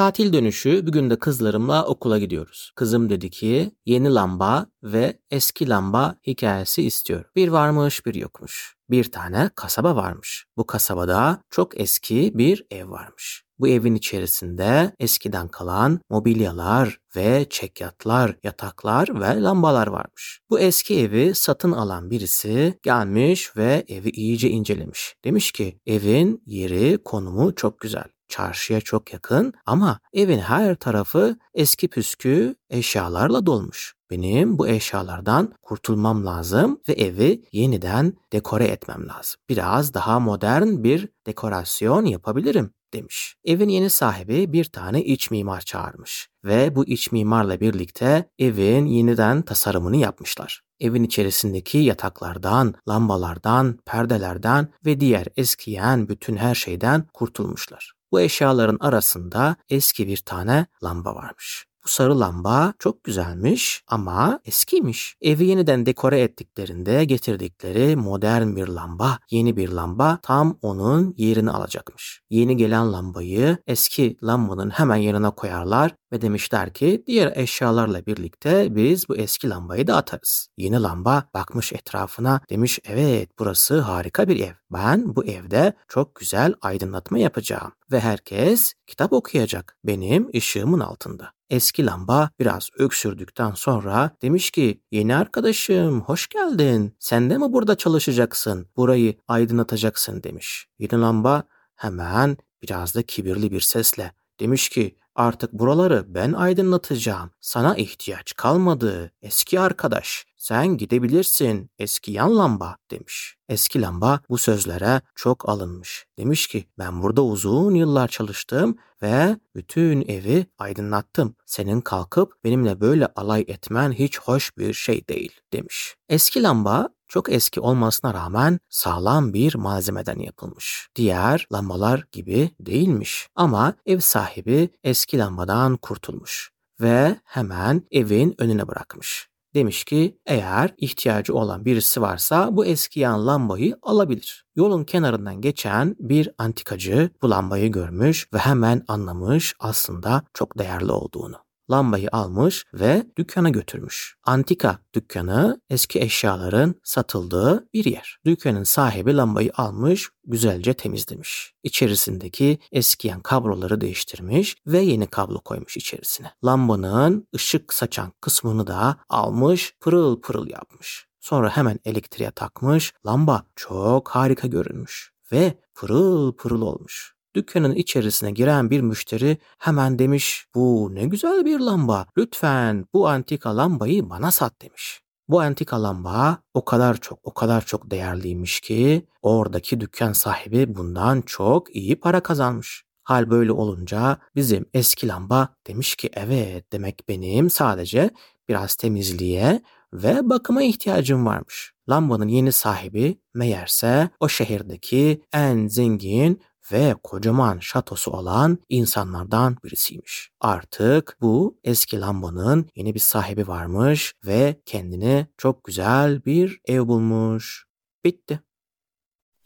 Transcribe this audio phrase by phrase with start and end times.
[0.00, 2.72] Tatil dönüşü bir günde kızlarımla okula gidiyoruz.
[2.76, 7.24] Kızım dedi ki yeni lamba ve eski lamba hikayesi istiyor.
[7.36, 8.76] Bir varmış bir yokmuş.
[8.90, 10.46] Bir tane kasaba varmış.
[10.56, 13.44] Bu kasabada çok eski bir ev varmış.
[13.58, 20.40] Bu evin içerisinde eskiden kalan mobilyalar ve çekyatlar, yataklar ve lambalar varmış.
[20.50, 25.14] Bu eski evi satın alan birisi gelmiş ve evi iyice incelemiş.
[25.24, 31.88] Demiş ki evin yeri, konumu çok güzel çarşıya çok yakın ama evin her tarafı eski
[31.88, 33.94] püskü eşyalarla dolmuş.
[34.10, 39.40] Benim bu eşyalardan kurtulmam lazım ve evi yeniden dekore etmem lazım.
[39.48, 43.36] Biraz daha modern bir dekorasyon yapabilirim demiş.
[43.44, 49.42] Evin yeni sahibi bir tane iç mimar çağırmış ve bu iç mimarla birlikte evin yeniden
[49.42, 50.62] tasarımını yapmışlar.
[50.80, 57.92] Evin içerisindeki yataklardan, lambalardan, perdelerden ve diğer eskiyen bütün her şeyden kurtulmuşlar.
[58.12, 61.66] Bu eşyaların arasında eski bir tane lamba varmış.
[61.84, 65.16] Bu sarı lamba çok güzelmiş ama eskiymiş.
[65.22, 72.22] Evi yeniden dekore ettiklerinde getirdikleri modern bir lamba, yeni bir lamba tam onun yerini alacakmış.
[72.30, 79.08] Yeni gelen lambayı eski lambanın hemen yanına koyarlar ve demişler ki diğer eşyalarla birlikte biz
[79.08, 80.48] bu eski lambayı da atarız.
[80.56, 84.52] Yeni lamba bakmış etrafına demiş evet burası harika bir ev.
[84.72, 91.32] Ben bu evde çok güzel aydınlatma yapacağım ve herkes kitap okuyacak benim ışığımın altında.
[91.50, 96.96] Eski lamba biraz öksürdükten sonra demiş ki yeni arkadaşım hoş geldin.
[96.98, 98.66] Sen de mi burada çalışacaksın?
[98.76, 100.66] Burayı aydınlatacaksın demiş.
[100.78, 101.42] Yeni lamba
[101.74, 107.30] hemen biraz da kibirli bir sesle demiş ki Artık buraları ben aydınlatacağım.
[107.40, 109.10] Sana ihtiyaç kalmadı.
[109.22, 111.70] Eski arkadaş, sen gidebilirsin.
[111.78, 113.36] Eski yan lamba demiş.
[113.48, 116.06] Eski lamba bu sözlere çok alınmış.
[116.18, 121.36] Demiş ki ben burada uzun yıllar çalıştım ve bütün evi aydınlattım.
[121.46, 125.96] Senin kalkıp benimle böyle alay etmen hiç hoş bir şey değil demiş.
[126.08, 130.88] Eski lamba çok eski olmasına rağmen sağlam bir malzemeden yapılmış.
[130.96, 133.28] Diğer lambalar gibi değilmiş.
[133.34, 136.50] Ama ev sahibi eski lambadan kurtulmuş
[136.80, 139.30] ve hemen evin önüne bırakmış.
[139.54, 144.44] Demiş ki eğer ihtiyacı olan birisi varsa bu eskiyen lambayı alabilir.
[144.56, 151.49] Yolun kenarından geçen bir antikacı bu lambayı görmüş ve hemen anlamış aslında çok değerli olduğunu
[151.70, 154.16] lambayı almış ve dükkana götürmüş.
[154.24, 158.18] Antika dükkanı eski eşyaların satıldığı bir yer.
[158.26, 161.52] Dükkanın sahibi lambayı almış, güzelce temizlemiş.
[161.62, 166.30] İçerisindeki eskiyen kabloları değiştirmiş ve yeni kablo koymuş içerisine.
[166.44, 171.06] Lambanın ışık saçan kısmını da almış, pırıl pırıl yapmış.
[171.20, 172.92] Sonra hemen elektriğe takmış.
[173.06, 177.14] Lamba çok harika görünmüş ve pırıl pırıl olmuş.
[177.36, 183.56] Dükkanın içerisine giren bir müşteri hemen demiş bu ne güzel bir lamba lütfen bu antika
[183.56, 185.00] lambayı bana sat demiş.
[185.28, 191.22] Bu antika lamba o kadar çok o kadar çok değerliymiş ki oradaki dükkan sahibi bundan
[191.22, 192.84] çok iyi para kazanmış.
[193.02, 198.10] Hal böyle olunca bizim eski lamba demiş ki evet demek benim sadece
[198.48, 199.62] biraz temizliğe
[199.92, 201.72] ve bakıma ihtiyacım varmış.
[201.88, 206.42] Lambanın yeni sahibi meğerse o şehirdeki en zengin
[206.72, 210.30] ve kocaman şatosu olan insanlardan birisiymiş.
[210.40, 217.66] Artık bu eski lambanın yeni bir sahibi varmış ve kendine çok güzel bir ev bulmuş.
[218.04, 218.40] Bitti.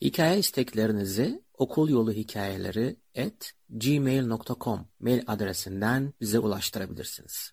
[0.00, 7.52] Hikaye isteklerinizi okul yolu hikayeleri at gmail.com mail adresinden bize ulaştırabilirsiniz.